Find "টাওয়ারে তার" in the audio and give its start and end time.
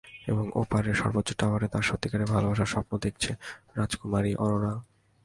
1.33-1.81